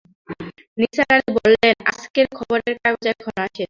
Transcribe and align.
নিসার 0.77 1.07
আলি 1.13 1.29
বললেন, 1.37 1.75
আজকের 1.85 2.27
খবরের 2.31 2.75
কাগজ 2.83 3.05
এখনো 3.07 3.31
আসে 3.37 3.49
নি। 3.49 3.59